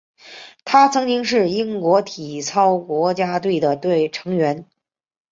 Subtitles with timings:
[0.65, 3.77] 他曾经是英国体操国家队的
[4.09, 4.65] 成员。